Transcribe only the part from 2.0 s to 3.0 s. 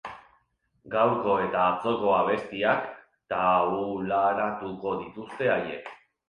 abestiak